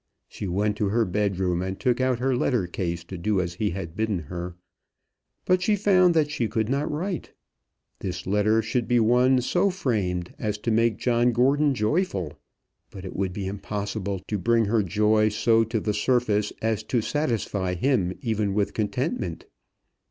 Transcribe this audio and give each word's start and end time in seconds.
She 0.27 0.47
went 0.47 0.77
to 0.77 0.89
her 0.89 1.05
bedroom 1.05 1.61
and 1.61 1.79
took 1.79 2.01
out 2.01 2.17
her 2.17 2.35
letter 2.35 2.65
case 2.65 3.03
to 3.03 3.19
do 3.19 3.39
as 3.39 3.53
he 3.53 3.69
had 3.69 3.95
bidden 3.95 4.17
her; 4.33 4.55
but 5.45 5.61
she 5.61 5.75
found 5.75 6.15
that 6.15 6.31
she 6.31 6.47
could 6.47 6.69
not 6.69 6.89
write. 6.91 7.33
This 7.99 8.25
letter 8.25 8.63
should 8.63 8.87
be 8.87 8.99
one 8.99 9.41
so 9.41 9.69
framed 9.69 10.33
as 10.39 10.57
to 10.57 10.71
make 10.71 10.97
John 10.97 11.31
Gordon 11.31 11.75
joyful; 11.75 12.39
but 12.89 13.05
it 13.05 13.15
would 13.15 13.31
be 13.31 13.45
impossible 13.45 14.17
to 14.27 14.39
bring 14.39 14.65
her 14.65 14.81
joy 14.81 15.29
so 15.29 15.63
to 15.65 15.79
the 15.79 15.93
surface 15.93 16.51
as 16.63 16.81
to 16.85 17.01
satisfy 17.01 17.75
him 17.75 18.17
even 18.21 18.55
with 18.55 18.73
contentment. 18.73 19.45